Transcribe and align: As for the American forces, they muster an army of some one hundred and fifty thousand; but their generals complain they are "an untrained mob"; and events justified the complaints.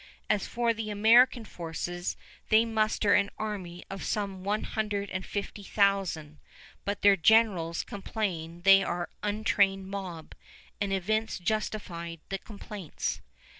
As 0.31 0.47
for 0.47 0.73
the 0.73 0.89
American 0.89 1.45
forces, 1.45 2.17
they 2.49 2.65
muster 2.65 3.13
an 3.13 3.29
army 3.37 3.83
of 3.87 4.01
some 4.03 4.43
one 4.43 4.63
hundred 4.63 5.11
and 5.11 5.23
fifty 5.23 5.61
thousand; 5.61 6.39
but 6.85 7.03
their 7.03 7.15
generals 7.15 7.83
complain 7.83 8.63
they 8.63 8.83
are 8.83 9.09
"an 9.21 9.35
untrained 9.41 9.87
mob"; 9.87 10.33
and 10.81 10.91
events 10.91 11.37
justified 11.37 12.19
the 12.29 12.39
complaints. 12.39 13.21